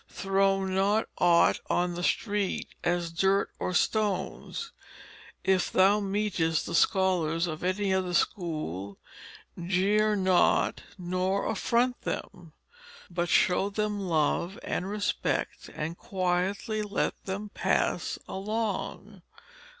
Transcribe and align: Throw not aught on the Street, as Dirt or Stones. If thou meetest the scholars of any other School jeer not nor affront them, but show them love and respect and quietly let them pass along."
Throw 0.09 0.65
not 0.65 1.07
aught 1.19 1.59
on 1.69 1.93
the 1.93 2.01
Street, 2.01 2.69
as 2.83 3.11
Dirt 3.11 3.51
or 3.59 3.71
Stones. 3.71 4.71
If 5.43 5.71
thou 5.71 5.99
meetest 5.99 6.65
the 6.65 6.73
scholars 6.73 7.45
of 7.45 7.63
any 7.63 7.93
other 7.93 8.15
School 8.15 8.97
jeer 9.63 10.15
not 10.15 10.81
nor 10.97 11.45
affront 11.47 12.01
them, 12.01 12.53
but 13.11 13.29
show 13.29 13.69
them 13.69 13.99
love 13.99 14.57
and 14.63 14.89
respect 14.89 15.69
and 15.75 15.95
quietly 15.95 16.81
let 16.81 17.23
them 17.25 17.49
pass 17.49 18.17
along." 18.27 19.21